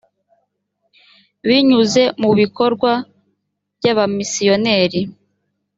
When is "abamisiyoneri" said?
3.91-5.01